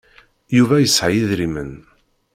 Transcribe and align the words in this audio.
Yuba 0.57 0.75
yesɛa 0.79 1.09
idrimen. 1.19 1.73